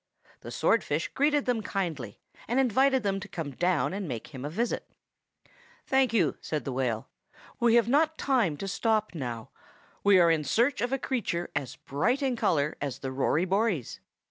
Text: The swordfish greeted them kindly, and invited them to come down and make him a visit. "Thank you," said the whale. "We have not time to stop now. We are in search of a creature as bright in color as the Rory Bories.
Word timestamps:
The 0.39 0.49
swordfish 0.49 1.09
greeted 1.09 1.45
them 1.45 1.61
kindly, 1.61 2.19
and 2.47 2.59
invited 2.59 3.03
them 3.03 3.19
to 3.19 3.27
come 3.27 3.51
down 3.51 3.93
and 3.93 4.07
make 4.07 4.33
him 4.33 4.43
a 4.43 4.49
visit. 4.49 4.89
"Thank 5.85 6.11
you," 6.11 6.37
said 6.41 6.65
the 6.65 6.71
whale. 6.71 7.07
"We 7.59 7.75
have 7.75 7.87
not 7.87 8.17
time 8.17 8.57
to 8.57 8.67
stop 8.67 9.13
now. 9.13 9.51
We 10.03 10.17
are 10.19 10.31
in 10.31 10.43
search 10.43 10.81
of 10.81 10.91
a 10.91 10.97
creature 10.97 11.51
as 11.55 11.75
bright 11.75 12.23
in 12.23 12.35
color 12.35 12.77
as 12.81 12.97
the 12.97 13.11
Rory 13.11 13.45
Bories. 13.45 13.99